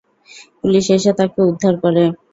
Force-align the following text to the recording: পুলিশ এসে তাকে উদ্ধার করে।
পুলিশ 0.59 0.85
এসে 0.95 1.11
তাকে 1.19 1.39
উদ্ধার 1.49 1.73
করে। 1.83 2.03